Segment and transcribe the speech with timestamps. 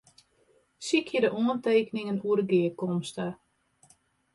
[0.85, 3.25] Sykje de oantekeningen oer de gearkomste.